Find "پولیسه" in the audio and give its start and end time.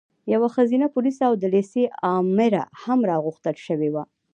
0.95-1.23